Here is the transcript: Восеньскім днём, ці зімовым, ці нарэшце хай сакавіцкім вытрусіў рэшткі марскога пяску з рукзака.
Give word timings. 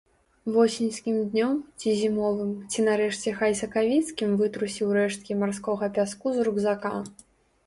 Восеньскім 0.53 1.17
днём, 1.33 1.51
ці 1.83 1.91
зімовым, 1.99 2.55
ці 2.71 2.85
нарэшце 2.87 3.35
хай 3.43 3.53
сакавіцкім 3.61 4.35
вытрусіў 4.41 4.87
рэшткі 4.99 5.39
марскога 5.45 5.85
пяску 6.01 6.27
з 6.41 6.49
рукзака. 6.51 6.95